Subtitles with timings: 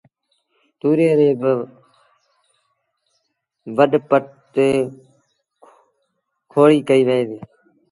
[0.79, 1.51] تُوريئي ريٚ با
[3.77, 4.67] وڏُ پٽ تي
[6.51, 7.43] کوڙيٚ ڪئيٚ وهي ديٚ